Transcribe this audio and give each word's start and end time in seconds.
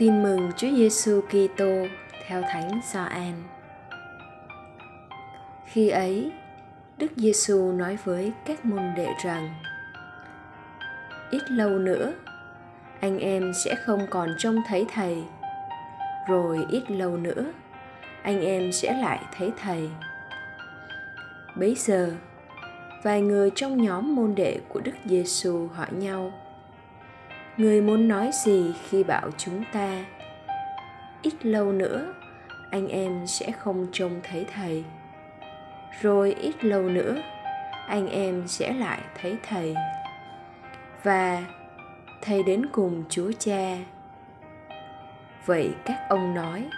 Tin 0.00 0.22
mừng 0.22 0.50
Chúa 0.56 0.68
Giêsu 0.76 1.20
Kitô 1.20 1.86
theo 2.26 2.42
Thánh 2.42 2.80
Gioan. 2.92 3.32
Khi 5.66 5.88
ấy, 5.88 6.32
Đức 6.98 7.06
Giêsu 7.16 7.72
nói 7.72 7.98
với 8.04 8.32
các 8.46 8.64
môn 8.64 8.82
đệ 8.96 9.08
rằng: 9.24 9.54
Ít 11.30 11.42
lâu 11.50 11.70
nữa, 11.70 12.12
anh 13.00 13.18
em 13.18 13.52
sẽ 13.64 13.74
không 13.74 14.06
còn 14.10 14.34
trông 14.38 14.56
thấy 14.68 14.86
thầy. 14.94 15.16
Rồi 16.28 16.66
ít 16.70 16.90
lâu 16.90 17.16
nữa, 17.16 17.44
anh 18.22 18.40
em 18.40 18.72
sẽ 18.72 18.92
lại 18.92 19.24
thấy 19.36 19.50
thầy. 19.62 19.90
Bấy 21.56 21.74
giờ, 21.78 22.12
vài 23.02 23.20
người 23.20 23.50
trong 23.54 23.82
nhóm 23.82 24.14
môn 24.14 24.34
đệ 24.34 24.60
của 24.68 24.80
Đức 24.80 24.94
Giêsu 25.04 25.68
hỏi 25.74 25.88
nhau: 25.90 26.32
người 27.60 27.80
muốn 27.80 28.08
nói 28.08 28.30
gì 28.32 28.74
khi 28.88 29.04
bảo 29.04 29.30
chúng 29.38 29.64
ta? 29.72 30.04
Ít 31.22 31.46
lâu 31.46 31.72
nữa, 31.72 32.14
anh 32.70 32.88
em 32.88 33.26
sẽ 33.26 33.50
không 33.50 33.86
trông 33.92 34.20
thấy 34.22 34.46
thầy. 34.54 34.84
Rồi 36.00 36.34
ít 36.40 36.64
lâu 36.64 36.82
nữa, 36.82 37.16
anh 37.86 38.08
em 38.08 38.48
sẽ 38.48 38.72
lại 38.72 39.00
thấy 39.20 39.36
thầy. 39.48 39.74
Và 41.02 41.44
thầy 42.22 42.42
đến 42.42 42.66
cùng 42.72 43.04
chúa 43.10 43.32
cha. 43.38 43.76
Vậy 45.46 45.70
các 45.84 45.98
ông 46.08 46.34
nói, 46.34 46.68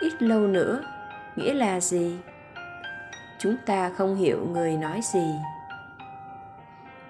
ít 0.00 0.22
lâu 0.22 0.40
nữa, 0.40 0.82
nghĩa 1.36 1.54
là 1.54 1.80
gì? 1.80 2.18
Chúng 3.38 3.56
ta 3.66 3.90
không 3.96 4.16
hiểu 4.16 4.46
người 4.52 4.76
nói 4.76 5.00
gì. 5.02 5.26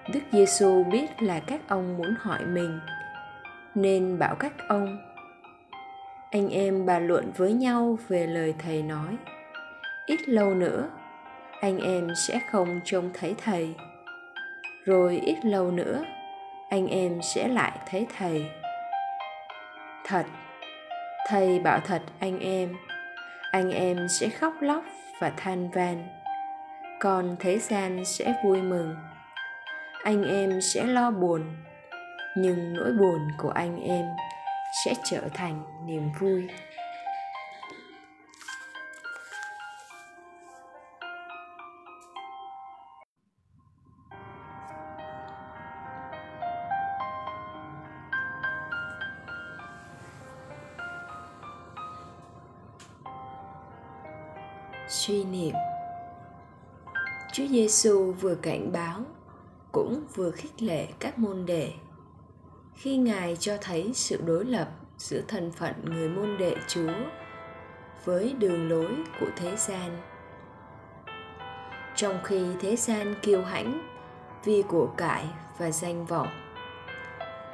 Đức 0.07 0.19
Giêsu 0.31 0.83
biết 0.83 1.21
là 1.21 1.39
các 1.39 1.61
ông 1.67 1.97
muốn 1.97 2.15
hỏi 2.19 2.45
mình, 2.45 2.79
nên 3.75 4.19
bảo 4.19 4.35
các 4.35 4.53
ông 4.67 5.11
anh 6.31 6.49
em 6.49 6.85
bàn 6.85 7.07
luận 7.07 7.31
với 7.37 7.53
nhau 7.53 7.97
về 8.07 8.27
lời 8.27 8.53
thầy 8.59 8.83
nói. 8.83 9.17
Ít 10.05 10.29
lâu 10.29 10.55
nữa 10.55 10.89
anh 11.61 11.77
em 11.79 12.07
sẽ 12.15 12.39
không 12.51 12.79
trông 12.85 13.09
thấy 13.13 13.35
thầy. 13.43 13.75
Rồi 14.85 15.21
ít 15.25 15.45
lâu 15.45 15.71
nữa 15.71 16.05
anh 16.69 16.87
em 16.87 17.21
sẽ 17.21 17.47
lại 17.47 17.71
thấy 17.89 18.07
thầy. 18.17 18.45
Thật 20.05 20.25
thầy 21.27 21.59
bảo 21.59 21.79
thật 21.79 22.01
anh 22.19 22.39
em. 22.39 22.75
Anh 23.51 23.71
em 23.71 24.07
sẽ 24.07 24.29
khóc 24.29 24.53
lóc 24.61 24.83
và 25.19 25.31
than 25.37 25.69
van. 25.69 26.07
Còn 26.99 27.35
thế 27.39 27.59
gian 27.59 28.05
sẽ 28.05 28.33
vui 28.43 28.61
mừng 28.61 28.95
anh 30.03 30.23
em 30.23 30.61
sẽ 30.61 30.83
lo 30.83 31.11
buồn, 31.11 31.41
nhưng 32.37 32.73
nỗi 32.73 32.91
buồn 32.99 33.27
của 33.37 33.49
anh 33.49 33.81
em 33.81 34.05
sẽ 34.85 34.93
trở 35.03 35.21
thành 35.33 35.63
niềm 35.85 36.09
vui. 36.19 36.47
Suy 54.87 55.23
niệm. 55.23 55.55
Chúa 57.33 57.47
Giêsu 57.47 58.11
vừa 58.11 58.35
cảnh 58.35 58.71
báo 58.71 58.99
cũng 59.71 60.03
vừa 60.15 60.31
khích 60.31 60.61
lệ 60.61 60.87
các 60.99 61.19
môn 61.19 61.45
đệ. 61.45 61.71
Khi 62.75 62.97
ngài 62.97 63.35
cho 63.35 63.57
thấy 63.61 63.91
sự 63.93 64.21
đối 64.25 64.45
lập 64.45 64.67
giữa 64.97 65.21
thân 65.27 65.51
phận 65.51 65.73
người 65.83 66.09
môn 66.09 66.37
đệ 66.37 66.55
chúa 66.67 66.93
với 68.05 68.35
đường 68.39 68.69
lối 68.69 68.95
của 69.19 69.29
thế 69.35 69.55
gian. 69.55 69.97
Trong 71.95 72.19
khi 72.23 72.45
thế 72.61 72.75
gian 72.75 73.15
kiêu 73.21 73.41
hãnh 73.41 73.89
vì 74.43 74.61
của 74.61 74.87
cải 74.97 75.25
và 75.57 75.71
danh 75.71 76.05
vọng, 76.05 76.27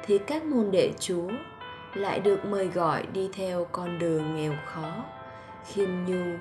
thì 0.06 0.18
các 0.18 0.44
môn 0.44 0.70
đệ 0.70 0.92
chúa 1.00 1.28
lại 1.94 2.20
được 2.20 2.44
mời 2.44 2.66
gọi 2.66 3.06
đi 3.06 3.30
theo 3.32 3.66
con 3.72 3.98
đường 3.98 4.36
nghèo 4.36 4.54
khó, 4.66 5.04
khiêm 5.66 5.88
nhu. 6.06 6.36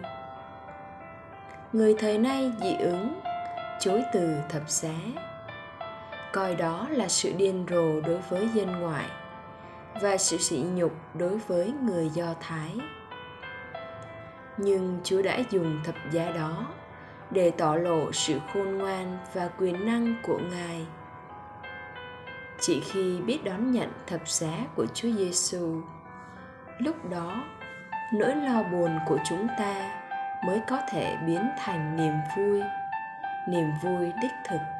Người 1.73 1.95
thời 1.99 2.17
nay 2.17 2.51
dị 2.61 2.75
ứng, 2.79 3.19
chối 3.79 4.03
từ 4.13 4.35
thập 4.49 4.69
giá 4.69 4.95
coi 6.33 6.55
đó 6.55 6.87
là 6.91 7.07
sự 7.07 7.33
điên 7.37 7.65
rồ 7.69 8.01
đối 8.01 8.17
với 8.29 8.49
dân 8.53 8.81
ngoại 8.81 9.09
và 10.01 10.17
sự 10.17 10.37
sỉ 10.37 10.57
nhục 10.75 10.91
đối 11.13 11.37
với 11.37 11.73
người 11.83 12.09
do 12.09 12.33
thái. 12.39 12.75
Nhưng 14.57 14.99
chúa 15.03 15.21
đã 15.21 15.39
dùng 15.49 15.81
thập 15.83 15.95
giá 16.11 16.31
đó 16.31 16.65
để 17.31 17.51
tỏ 17.51 17.75
lộ 17.75 18.11
sự 18.11 18.39
khôn 18.53 18.77
ngoan 18.77 19.17
và 19.33 19.49
quyền 19.59 19.85
năng 19.85 20.15
của 20.23 20.39
ngài. 20.51 20.85
Chỉ 22.59 22.79
khi 22.79 23.19
biết 23.21 23.43
đón 23.43 23.71
nhận 23.71 23.91
thập 24.07 24.29
giá 24.29 24.65
của 24.75 24.85
chúa 24.93 25.09
giêsu 25.17 25.81
lúc 26.77 27.09
đó, 27.09 27.43
nỗi 28.13 28.35
lo 28.35 28.63
buồn 28.63 28.99
của 29.07 29.17
chúng 29.29 29.47
ta 29.57 30.03
mới 30.45 30.61
có 30.69 30.79
thể 30.89 31.17
biến 31.27 31.49
thành 31.57 31.97
niềm 31.97 32.13
vui 32.37 32.61
niềm 33.49 33.71
vui 33.83 34.11
đích 34.21 34.31
thực. 34.49 34.76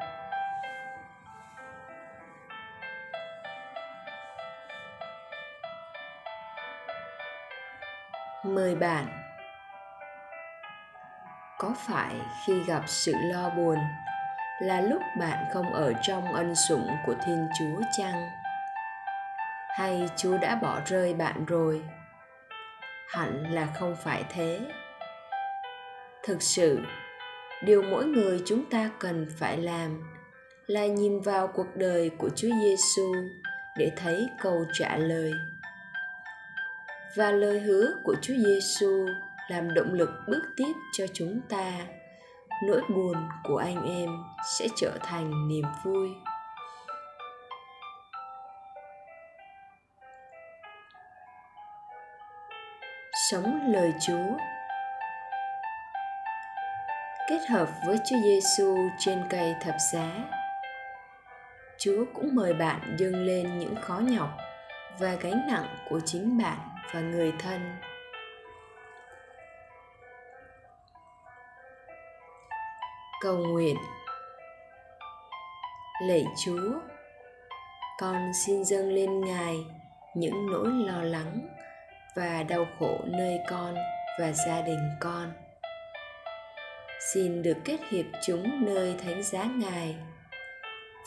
Mời 8.44 8.74
bạn. 8.74 9.06
Có 11.58 11.74
phải 11.86 12.14
khi 12.46 12.64
gặp 12.64 12.82
sự 12.86 13.12
lo 13.32 13.50
buồn 13.50 13.78
là 14.60 14.80
lúc 14.80 15.02
bạn 15.20 15.44
không 15.52 15.72
ở 15.72 15.92
trong 16.02 16.32
ân 16.32 16.54
sủng 16.68 16.88
của 17.06 17.14
thiên 17.26 17.48
chúa 17.58 17.80
chăng? 17.98 18.28
Hay 19.68 20.08
chúa 20.16 20.38
đã 20.38 20.54
bỏ 20.54 20.80
rơi 20.86 21.14
bạn 21.14 21.44
rồi? 21.44 21.84
Hẳn 23.08 23.54
là 23.54 23.66
không 23.74 23.96
phải 24.04 24.24
thế. 24.30 24.60
Thực 26.22 26.42
sự, 26.42 26.80
điều 27.62 27.82
mỗi 27.82 28.04
người 28.04 28.42
chúng 28.46 28.70
ta 28.70 28.90
cần 28.98 29.26
phải 29.38 29.56
làm 29.56 30.02
là 30.66 30.86
nhìn 30.86 31.20
vào 31.20 31.48
cuộc 31.48 31.76
đời 31.76 32.10
của 32.18 32.28
chúa 32.36 32.50
giêsu 32.62 33.14
để 33.76 33.92
thấy 33.96 34.28
câu 34.40 34.64
trả 34.72 34.96
lời 34.96 35.32
và 37.16 37.30
lời 37.30 37.60
hứa 37.60 37.86
của 38.04 38.14
Chúa 38.22 38.34
Giêsu 38.34 39.06
làm 39.48 39.74
động 39.74 39.92
lực 39.92 40.10
bước 40.28 40.42
tiếp 40.56 40.72
cho 40.92 41.06
chúng 41.12 41.40
ta. 41.48 41.72
Nỗi 42.64 42.80
buồn 42.88 43.28
của 43.44 43.56
anh 43.56 43.84
em 43.84 44.24
sẽ 44.58 44.66
trở 44.76 44.98
thành 45.02 45.48
niềm 45.48 45.64
vui. 45.84 46.08
Sống 53.30 53.72
lời 53.72 53.92
Chúa. 54.06 54.36
Kết 57.28 57.40
hợp 57.50 57.68
với 57.86 57.96
Chúa 58.10 58.16
Giêsu 58.24 58.76
trên 58.98 59.22
cây 59.30 59.54
thập 59.60 59.74
giá, 59.92 60.10
Chúa 61.78 62.04
cũng 62.14 62.34
mời 62.34 62.54
bạn 62.54 62.96
dâng 62.98 63.14
lên 63.26 63.58
những 63.58 63.74
khó 63.82 63.98
nhọc 63.98 64.28
và 64.98 65.14
gánh 65.14 65.46
nặng 65.48 65.66
của 65.88 66.00
chính 66.04 66.38
bạn 66.38 66.77
và 66.92 67.00
người 67.00 67.32
thân. 67.38 67.76
Cầu 73.20 73.36
nguyện. 73.36 73.76
Lạy 76.02 76.24
chúa, 76.44 76.72
con 78.00 78.30
xin 78.34 78.64
dâng 78.64 78.92
lên 78.92 79.20
ngài 79.20 79.56
những 80.14 80.46
nỗi 80.52 80.68
lo 80.86 81.02
lắng 81.02 81.48
và 82.16 82.42
đau 82.42 82.66
khổ 82.78 82.98
nơi 83.04 83.38
con 83.50 83.74
và 84.20 84.32
gia 84.32 84.60
đình 84.60 84.90
con. 85.00 85.32
Xin 87.12 87.42
được 87.42 87.56
kết 87.64 87.80
hiệp 87.90 88.06
chúng 88.26 88.64
nơi 88.66 88.94
thánh 89.04 89.22
giá 89.22 89.44
ngài 89.44 89.96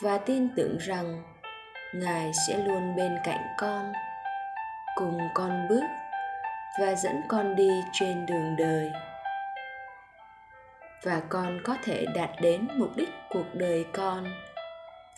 và 0.01 0.17
tin 0.17 0.55
tưởng 0.55 0.77
rằng 0.77 1.23
ngài 1.93 2.31
sẽ 2.47 2.57
luôn 2.57 2.95
bên 2.95 3.11
cạnh 3.23 3.41
con 3.57 3.93
cùng 4.95 5.19
con 5.33 5.67
bước 5.69 5.83
và 6.79 6.95
dẫn 6.95 7.21
con 7.27 7.55
đi 7.55 7.69
trên 7.91 8.25
đường 8.25 8.55
đời. 8.57 8.91
Và 11.03 11.21
con 11.29 11.59
có 11.63 11.77
thể 11.83 12.05
đạt 12.15 12.29
đến 12.41 12.67
mục 12.75 12.89
đích 12.95 13.09
cuộc 13.29 13.45
đời 13.53 13.85
con 13.93 14.25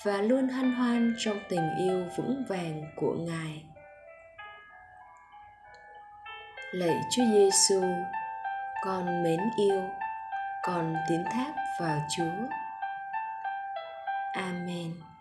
và 0.03 0.21
luôn 0.21 0.47
hân 0.47 0.75
hoan 0.75 1.15
trong 1.17 1.39
tình 1.49 1.69
yêu 1.77 2.05
vững 2.17 2.43
vàng 2.49 2.83
của 2.95 3.15
ngài. 3.19 3.63
Lạy 6.71 6.95
chúa 7.11 7.23
giêsu 7.33 7.83
con 8.83 9.23
mến 9.23 9.39
yêu, 9.57 9.81
con 10.63 10.95
tín 11.09 11.23
thác 11.31 11.53
vào 11.79 11.99
chúa. 12.09 12.47
Amen. 14.33 15.12